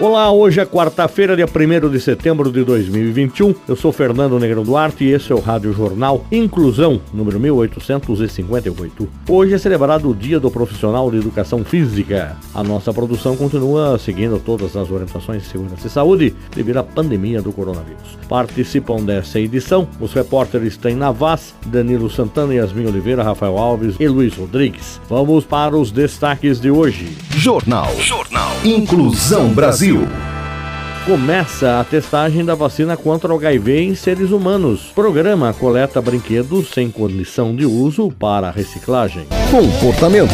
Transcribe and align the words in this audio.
Olá, 0.00 0.32
hoje 0.32 0.58
é 0.58 0.64
quarta-feira, 0.64 1.36
dia 1.36 1.44
1 1.44 1.90
de 1.90 2.00
setembro 2.00 2.50
de 2.50 2.64
2021. 2.64 3.54
Eu 3.68 3.76
sou 3.76 3.92
Fernando 3.92 4.38
Negrão 4.38 4.62
Duarte 4.62 5.04
e 5.04 5.12
esse 5.12 5.30
é 5.30 5.34
o 5.34 5.40
Rádio 5.40 5.74
Jornal 5.74 6.24
Inclusão, 6.32 7.02
número 7.12 7.38
1858. 7.38 9.08
Hoje 9.28 9.52
é 9.52 9.58
celebrado 9.58 10.08
o 10.08 10.14
Dia 10.14 10.40
do 10.40 10.50
Profissional 10.50 11.10
de 11.10 11.18
Educação 11.18 11.62
Física. 11.62 12.34
A 12.54 12.62
nossa 12.64 12.94
produção 12.94 13.36
continua 13.36 13.98
seguindo 13.98 14.38
todas 14.38 14.74
as 14.74 14.90
orientações 14.90 15.42
de 15.42 15.48
segurança 15.50 15.86
e 15.86 15.90
saúde 15.90 16.34
devido 16.56 16.78
à 16.78 16.82
pandemia 16.82 17.42
do 17.42 17.52
coronavírus. 17.52 18.16
Participam 18.26 19.04
dessa 19.04 19.38
edição 19.38 19.86
os 20.00 20.14
repórteres 20.14 20.78
Tem 20.78 20.94
Navas, 20.94 21.54
Danilo 21.66 22.08
Santana, 22.08 22.54
Yasmin 22.54 22.86
Oliveira, 22.86 23.22
Rafael 23.22 23.58
Alves 23.58 23.96
e 24.00 24.08
Luiz 24.08 24.34
Rodrigues. 24.34 24.98
Vamos 25.10 25.44
para 25.44 25.76
os 25.76 25.92
destaques 25.92 26.58
de 26.58 26.70
hoje. 26.70 27.18
Jornal. 27.36 27.94
Jornal. 27.98 28.50
Inclusão 28.64 29.50
Brasil. 29.50 29.89
Brasil. 29.90 30.08
Começa 31.04 31.80
a 31.80 31.84
testagem 31.84 32.44
da 32.44 32.54
vacina 32.54 32.96
contra 32.96 33.32
o 33.32 33.36
HIV 33.36 33.80
em 33.82 33.94
seres 33.94 34.30
humanos. 34.30 34.92
Programa 34.94 35.52
coleta 35.52 36.00
brinquedos 36.00 36.68
sem 36.70 36.90
condição 36.90 37.56
de 37.56 37.66
uso 37.66 38.10
para 38.10 38.50
reciclagem. 38.50 39.26
Comportamento 39.50 40.30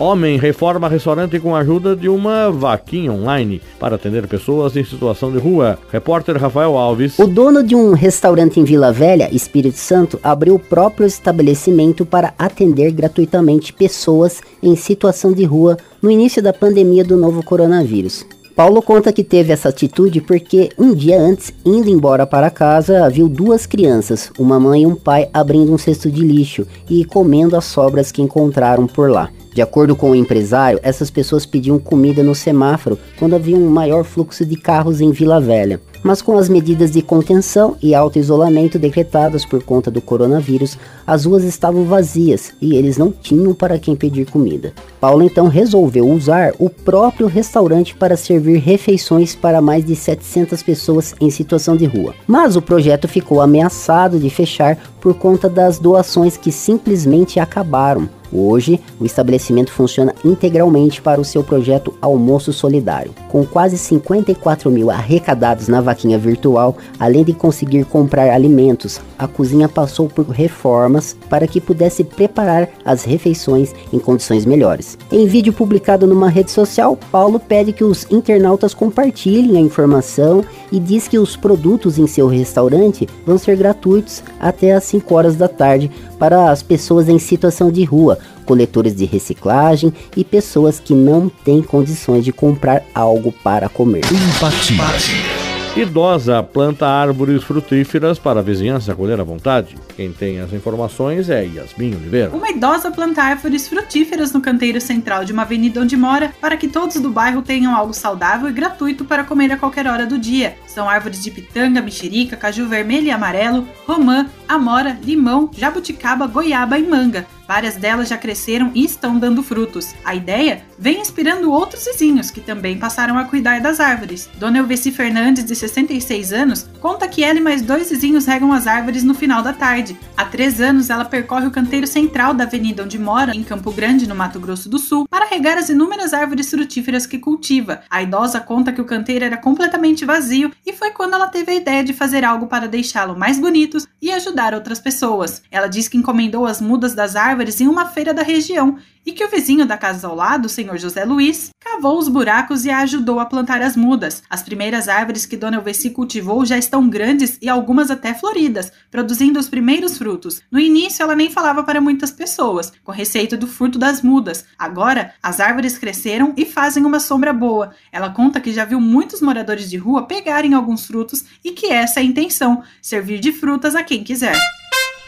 Homem 0.00 0.38
reforma 0.38 0.88
restaurante 0.88 1.38
com 1.38 1.54
a 1.54 1.58
ajuda 1.58 1.94
de 1.94 2.08
uma 2.08 2.50
vaquinha 2.50 3.12
online 3.12 3.60
para 3.78 3.96
atender 3.96 4.26
pessoas 4.26 4.74
em 4.74 4.82
situação 4.82 5.30
de 5.30 5.36
rua. 5.36 5.78
Repórter 5.92 6.38
Rafael 6.38 6.74
Alves. 6.74 7.18
O 7.18 7.26
dono 7.26 7.62
de 7.62 7.76
um 7.76 7.92
restaurante 7.92 8.58
em 8.58 8.64
Vila 8.64 8.90
Velha, 8.90 9.28
Espírito 9.30 9.76
Santo, 9.76 10.18
abriu 10.22 10.54
o 10.54 10.58
próprio 10.58 11.06
estabelecimento 11.06 12.06
para 12.06 12.32
atender 12.38 12.92
gratuitamente 12.92 13.74
pessoas 13.74 14.40
em 14.62 14.74
situação 14.74 15.34
de 15.34 15.44
rua 15.44 15.76
no 16.00 16.10
início 16.10 16.42
da 16.42 16.54
pandemia 16.54 17.04
do 17.04 17.18
novo 17.18 17.42
coronavírus. 17.42 18.24
Paulo 18.54 18.82
conta 18.82 19.12
que 19.12 19.24
teve 19.24 19.52
essa 19.52 19.68
atitude 19.68 20.20
porque 20.20 20.70
um 20.78 20.94
dia 20.94 21.18
antes, 21.18 21.52
indo 21.64 21.88
embora 21.88 22.26
para 22.26 22.50
casa, 22.50 23.08
viu 23.08 23.28
duas 23.28 23.64
crianças, 23.64 24.30
uma 24.38 24.60
mãe 24.60 24.82
e 24.82 24.86
um 24.86 24.94
pai, 24.94 25.28
abrindo 25.32 25.72
um 25.72 25.78
cesto 25.78 26.10
de 26.10 26.20
lixo 26.20 26.66
e 26.88 27.04
comendo 27.04 27.56
as 27.56 27.64
sobras 27.64 28.12
que 28.12 28.20
encontraram 28.20 28.86
por 28.86 29.10
lá. 29.10 29.30
De 29.54 29.62
acordo 29.62 29.96
com 29.96 30.10
o 30.10 30.14
empresário, 30.14 30.78
essas 30.82 31.10
pessoas 31.10 31.44
pediam 31.44 31.78
comida 31.78 32.22
no 32.22 32.34
semáforo 32.34 32.98
quando 33.18 33.34
havia 33.34 33.56
um 33.56 33.68
maior 33.68 34.04
fluxo 34.04 34.44
de 34.44 34.56
carros 34.56 35.00
em 35.00 35.10
Vila 35.10 35.40
Velha. 35.40 35.80
Mas 36.02 36.22
com 36.22 36.38
as 36.38 36.48
medidas 36.48 36.90
de 36.92 37.02
contenção 37.02 37.76
e 37.82 37.94
auto-isolamento 37.94 38.78
decretadas 38.78 39.44
por 39.44 39.62
conta 39.62 39.90
do 39.90 40.00
coronavírus, 40.00 40.78
as 41.06 41.24
ruas 41.24 41.44
estavam 41.44 41.84
vazias 41.84 42.52
e 42.60 42.74
eles 42.74 42.96
não 42.96 43.12
tinham 43.12 43.52
para 43.52 43.78
quem 43.78 43.94
pedir 43.94 44.30
comida. 44.30 44.72
Paulo 45.00 45.22
então 45.22 45.48
resolveu 45.48 46.08
usar 46.08 46.52
o 46.58 46.70
próprio 46.70 47.26
restaurante 47.26 47.94
para 47.94 48.16
servir 48.16 48.58
refeições 48.58 49.34
para 49.34 49.60
mais 49.60 49.84
de 49.84 49.94
700 49.94 50.62
pessoas 50.62 51.14
em 51.20 51.30
situação 51.30 51.76
de 51.76 51.84
rua. 51.84 52.14
Mas 52.26 52.56
o 52.56 52.62
projeto 52.62 53.06
ficou 53.06 53.40
ameaçado 53.40 54.18
de 54.18 54.30
fechar 54.30 54.78
por 55.00 55.14
conta 55.14 55.48
das 55.48 55.78
doações 55.78 56.36
que 56.36 56.52
simplesmente 56.52 57.40
acabaram. 57.40 58.08
Hoje, 58.32 58.80
o 59.00 59.04
estabelecimento 59.04 59.72
funciona 59.72 60.14
integralmente 60.24 61.02
para 61.02 61.20
o 61.20 61.24
seu 61.24 61.42
projeto 61.42 61.92
Almoço 62.00 62.52
Solidário. 62.52 63.12
Com 63.28 63.44
quase 63.44 63.76
54 63.76 64.70
mil 64.70 64.90
arrecadados 64.90 65.66
na 65.66 65.80
vaquinha 65.80 66.16
virtual, 66.16 66.76
além 66.98 67.24
de 67.24 67.32
conseguir 67.32 67.84
comprar 67.84 68.30
alimentos, 68.30 69.00
a 69.18 69.26
cozinha 69.26 69.68
passou 69.68 70.08
por 70.08 70.28
reformas 70.28 71.16
para 71.28 71.46
que 71.46 71.60
pudesse 71.60 72.04
preparar 72.04 72.68
as 72.84 73.02
refeições 73.04 73.74
em 73.92 73.98
condições 73.98 74.46
melhores. 74.46 74.96
Em 75.10 75.26
vídeo 75.26 75.52
publicado 75.52 76.06
numa 76.06 76.28
rede 76.28 76.52
social, 76.52 76.96
Paulo 77.10 77.40
pede 77.40 77.72
que 77.72 77.84
os 77.84 78.06
internautas 78.10 78.74
compartilhem 78.74 79.56
a 79.56 79.60
informação 79.60 80.44
e 80.70 80.78
diz 80.78 81.08
que 81.08 81.18
os 81.18 81.36
produtos 81.36 81.98
em 81.98 82.06
seu 82.06 82.28
restaurante 82.28 83.08
vão 83.26 83.36
ser 83.36 83.56
gratuitos 83.56 84.22
até 84.38 84.72
às 84.72 84.84
5 84.90 85.14
horas 85.14 85.36
da 85.36 85.48
tarde 85.48 85.90
para 86.18 86.50
as 86.50 86.62
pessoas 86.62 87.08
em 87.08 87.18
situação 87.18 87.70
de 87.70 87.84
rua, 87.84 88.18
coletores 88.44 88.94
de 88.94 89.04
reciclagem 89.04 89.92
e 90.16 90.24
pessoas 90.24 90.80
que 90.80 90.94
não 90.94 91.28
têm 91.28 91.62
condições 91.62 92.24
de 92.24 92.32
comprar 92.32 92.82
algo 92.94 93.32
para 93.32 93.68
comer. 93.68 94.02
Empatia. 94.06 95.40
Idosa 95.76 96.42
planta 96.42 96.84
árvores 96.84 97.44
frutíferas 97.44 98.18
para 98.18 98.40
a 98.40 98.42
vizinhança 98.42 98.92
colher 98.92 99.20
à 99.20 99.22
vontade. 99.22 99.76
Quem 99.94 100.12
tem 100.12 100.40
as 100.40 100.52
informações 100.52 101.30
é 101.30 101.44
Yasmin 101.44 101.94
Oliveira. 101.94 102.30
Uma 102.30 102.50
idosa 102.50 102.90
planta 102.90 103.22
árvores 103.22 103.68
frutíferas 103.68 104.32
no 104.32 104.40
canteiro 104.40 104.80
central 104.80 105.24
de 105.24 105.32
uma 105.32 105.42
avenida 105.42 105.80
onde 105.80 105.96
mora 105.96 106.34
para 106.40 106.56
que 106.56 106.66
todos 106.66 106.96
do 106.96 107.08
bairro 107.08 107.40
tenham 107.40 107.74
algo 107.74 107.94
saudável 107.94 108.50
e 108.50 108.52
gratuito 108.52 109.04
para 109.04 109.22
comer 109.22 109.52
a 109.52 109.56
qualquer 109.56 109.86
hora 109.86 110.04
do 110.04 110.18
dia. 110.18 110.56
São 110.66 110.88
árvores 110.88 111.22
de 111.22 111.30
pitanga, 111.30 111.80
mexerica, 111.80 112.36
caju 112.36 112.66
vermelho 112.66 113.06
e 113.06 113.12
amarelo, 113.12 113.64
romã, 113.86 114.26
amora, 114.50 114.98
limão, 115.04 115.48
jabuticaba, 115.56 116.26
goiaba 116.26 116.76
e 116.78 116.82
manga. 116.82 117.26
Várias 117.50 117.74
delas 117.74 118.08
já 118.08 118.16
cresceram 118.16 118.70
e 118.76 118.84
estão 118.84 119.18
dando 119.18 119.42
frutos. 119.42 119.92
A 120.04 120.14
ideia 120.14 120.62
vem 120.78 121.00
inspirando 121.00 121.50
outros 121.50 121.84
vizinhos 121.84 122.30
que 122.30 122.40
também 122.40 122.78
passaram 122.78 123.18
a 123.18 123.24
cuidar 123.24 123.60
das 123.60 123.80
árvores. 123.80 124.30
Dona 124.38 124.58
Elveci 124.58 124.92
Fernandes, 124.92 125.44
de 125.44 125.56
66 125.56 126.32
anos, 126.32 126.68
conta 126.80 127.08
que 127.08 127.24
ela 127.24 127.40
e 127.40 127.42
mais 127.42 127.60
dois 127.60 127.90
vizinhos 127.90 128.24
regam 128.24 128.52
as 128.52 128.68
árvores 128.68 129.02
no 129.02 129.14
final 129.14 129.42
da 129.42 129.52
tarde. 129.52 129.98
Há 130.16 130.24
três 130.26 130.60
anos, 130.60 130.90
ela 130.90 131.04
percorre 131.04 131.48
o 131.48 131.50
canteiro 131.50 131.88
central 131.88 132.34
da 132.34 132.44
avenida 132.44 132.84
onde 132.84 133.00
mora, 133.00 133.34
em 133.34 133.42
Campo 133.42 133.72
Grande, 133.72 134.08
no 134.08 134.14
Mato 134.14 134.38
Grosso 134.38 134.68
do 134.68 134.78
Sul, 134.78 135.08
para 135.08 135.26
regar 135.26 135.58
as 135.58 135.68
inúmeras 135.68 136.14
árvores 136.14 136.48
frutíferas 136.50 137.04
que 137.04 137.18
cultiva. 137.18 137.82
A 137.90 138.00
idosa 138.00 138.38
conta 138.38 138.72
que 138.72 138.80
o 138.80 138.84
canteiro 138.84 139.24
era 139.24 139.36
completamente 139.36 140.04
vazio 140.04 140.52
e 140.64 140.72
foi 140.72 140.92
quando 140.92 141.14
ela 141.14 141.26
teve 141.26 141.50
a 141.50 141.56
ideia 141.56 141.82
de 141.82 141.92
fazer 141.92 142.24
algo 142.24 142.46
para 142.46 142.68
deixá-lo 142.68 143.18
mais 143.18 143.40
bonitos 143.40 143.88
e 144.00 144.12
ajudar 144.12 144.39
outras 144.54 144.80
pessoas. 144.80 145.42
Ela 145.50 145.66
diz 145.66 145.88
que 145.88 145.98
encomendou 145.98 146.46
as 146.46 146.60
mudas 146.60 146.94
das 146.94 147.14
árvores 147.14 147.60
em 147.60 147.68
uma 147.68 147.86
feira 147.86 148.14
da 148.14 148.22
região 148.22 148.78
e 149.04 149.12
que 149.12 149.24
o 149.24 149.28
vizinho 149.28 149.66
da 149.66 149.76
casa 149.76 150.06
ao 150.06 150.14
lado, 150.14 150.46
o 150.46 150.48
senhor 150.48 150.78
José 150.78 151.04
Luiz, 151.04 151.50
cavou 151.58 151.98
os 151.98 152.08
buracos 152.08 152.64
e 152.64 152.70
a 152.70 152.78
ajudou 152.78 153.20
a 153.20 153.26
plantar 153.26 153.62
as 153.62 153.76
mudas. 153.76 154.22
As 154.28 154.42
primeiras 154.42 154.88
árvores 154.88 155.26
que 155.26 155.36
Dona 155.36 155.56
Elveci 155.56 155.90
cultivou 155.90 156.44
já 156.44 156.58
estão 156.58 156.88
grandes 156.88 157.38
e 157.40 157.48
algumas 157.48 157.90
até 157.90 158.12
floridas, 158.14 158.72
produzindo 158.90 159.38
os 159.38 159.48
primeiros 159.48 159.96
frutos. 159.96 160.42
No 160.50 160.58
início, 160.58 161.02
ela 161.02 161.16
nem 161.16 161.30
falava 161.30 161.62
para 161.62 161.80
muitas 161.80 162.10
pessoas, 162.10 162.72
com 162.84 162.92
receita 162.92 163.36
do 163.36 163.46
fruto 163.46 163.78
das 163.78 164.02
mudas. 164.02 164.44
Agora, 164.58 165.14
as 165.22 165.40
árvores 165.40 165.78
cresceram 165.78 166.34
e 166.36 166.44
fazem 166.44 166.84
uma 166.84 167.00
sombra 167.00 167.32
boa. 167.32 167.70
Ela 167.92 168.10
conta 168.10 168.40
que 168.40 168.52
já 168.52 168.64
viu 168.64 168.80
muitos 168.80 169.20
moradores 169.20 169.70
de 169.70 169.76
rua 169.76 170.06
pegarem 170.06 170.54
alguns 170.54 170.86
frutos 170.86 171.24
e 171.44 171.52
que 171.52 171.66
essa 171.66 172.00
é 172.00 172.02
a 172.02 172.06
intenção: 172.06 172.62
servir 172.82 173.20
de 173.20 173.32
frutas 173.32 173.74
a 173.74 173.82
quem 173.82 174.04
quiser. 174.04 174.36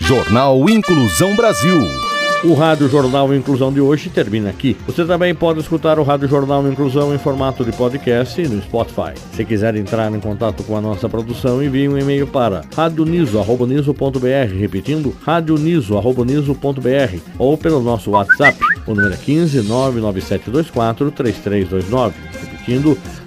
Jornal 0.00 0.68
Inclusão 0.68 1.37
Brasil. 1.37 1.78
O 2.44 2.54
Rádio 2.54 2.88
Jornal 2.88 3.32
Inclusão 3.32 3.72
de 3.72 3.80
hoje 3.80 4.11
termina 4.11 4.50
aqui. 4.50 4.76
Você 4.84 5.04
também 5.04 5.32
pode 5.32 5.61
escutar 5.61 5.96
o 6.00 6.02
Rádio 6.02 6.26
Jornal 6.26 6.66
Inclusão 6.66 7.14
em 7.14 7.18
formato 7.18 7.64
de 7.64 7.70
podcast 7.70 8.42
no 8.49 8.61
Spotify. 8.61 9.14
Se 9.32 9.44
quiser 9.44 9.76
entrar 9.76 10.12
em 10.12 10.18
contato 10.18 10.64
com 10.64 10.76
a 10.76 10.80
nossa 10.80 11.08
produção, 11.08 11.62
envie 11.62 11.88
um 11.88 11.96
e-mail 11.96 12.26
para 12.26 12.62
radioniso.niso.br, 12.75 14.58
repetindo, 14.58 15.14
radioniso.niso.br 15.22 17.20
ou 17.38 17.56
pelo 17.56 17.80
nosso 17.80 18.11
WhatsApp, 18.11 18.58
o 18.88 18.92
número 18.92 19.14
é 19.14 19.18
15 19.18 19.62
99724 19.62 21.12
3329, 21.12 22.14
repetindo, 22.40 22.99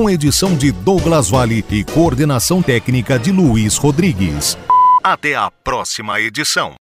com 0.00 0.08
edição 0.08 0.56
de 0.56 0.72
Douglas 0.72 1.28
Vale 1.28 1.62
e 1.68 1.84
coordenação 1.84 2.62
técnica 2.62 3.18
de 3.18 3.30
Luiz 3.30 3.76
Rodrigues. 3.76 4.56
Até 5.04 5.36
a 5.36 5.50
próxima 5.50 6.18
edição. 6.18 6.74